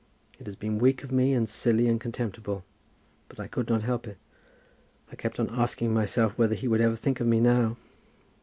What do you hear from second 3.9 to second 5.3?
it. I